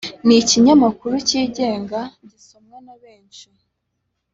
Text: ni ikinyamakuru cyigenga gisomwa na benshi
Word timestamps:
ni 0.25 0.35
ikinyamakuru 0.41 1.13
cyigenga 1.27 1.99
gisomwa 2.29 2.77
na 2.85 2.95
benshi 3.03 3.47